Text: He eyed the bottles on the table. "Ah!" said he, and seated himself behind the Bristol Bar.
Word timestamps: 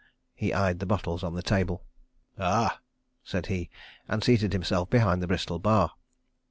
He 0.33 0.51
eyed 0.51 0.79
the 0.79 0.87
bottles 0.87 1.23
on 1.23 1.35
the 1.35 1.43
table. 1.43 1.85
"Ah!" 2.39 2.79
said 3.23 3.45
he, 3.53 3.69
and 4.07 4.23
seated 4.23 4.51
himself 4.51 4.89
behind 4.89 5.21
the 5.21 5.27
Bristol 5.27 5.59
Bar. 5.59 5.91